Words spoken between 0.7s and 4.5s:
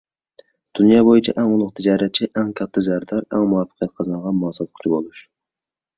دۇنيا بويىچە ئەڭ ئۇلۇغ تىجارەتچى، ئەڭ كاتتا زەردار، ئەڭ مۇۋەپپەقىيەت قازانغان